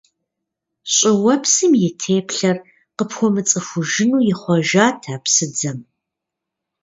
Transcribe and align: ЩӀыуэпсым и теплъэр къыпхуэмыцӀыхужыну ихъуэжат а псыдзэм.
ЩӀыуэпсым 0.93 1.71
и 1.87 1.89
теплъэр 2.01 2.57
къыпхуэмыцӀыхужыну 2.97 4.25
ихъуэжат 4.31 5.01
а 5.13 5.15
псыдзэм. 5.23 5.79